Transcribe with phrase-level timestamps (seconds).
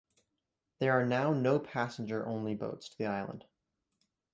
[0.79, 3.45] There are now no passenger-only boats to the island.